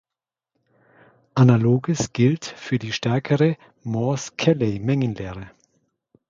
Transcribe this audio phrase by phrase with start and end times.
[1.35, 5.51] Analoges gilt für die stärkere Morse-Kelley-Mengenlehre.